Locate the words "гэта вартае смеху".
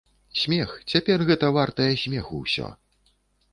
1.29-2.43